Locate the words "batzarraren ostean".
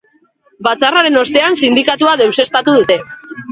0.67-1.59